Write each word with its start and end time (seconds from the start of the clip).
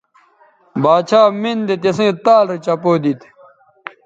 باڇھا 0.83 1.21
مِن 1.41 1.57
دے 1.67 1.75
تِسیئں 1.83 2.15
تال 2.25 2.45
رے 2.51 2.57
چپو 2.65 2.91
دیتھ 3.03 3.25